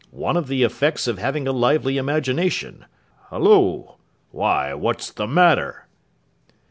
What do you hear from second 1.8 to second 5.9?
imagination. Halloa! Why, what's the matter?